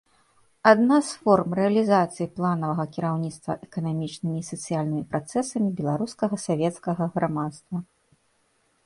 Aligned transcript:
Адна 0.69 0.95
з 1.07 1.17
форм 1.25 1.49
рэалізацыі 1.59 2.25
планавага 2.39 2.85
кіраўніцтва 2.95 3.57
эканамічнымі 3.67 4.37
і 4.41 4.47
сацыяльнымі 4.51 5.03
працэсамі 5.13 5.69
беларускага 5.83 6.35
савецкага 6.47 7.03
грамадства. 7.19 7.77